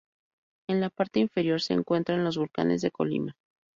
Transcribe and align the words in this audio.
En 0.67 0.81
la 0.81 0.89
parte 0.89 1.19
inferior 1.19 1.61
se 1.61 1.75
encuentran 1.75 2.23
los 2.23 2.35
volcanes 2.35 2.81
de 2.81 2.89
Colima. 2.89 3.37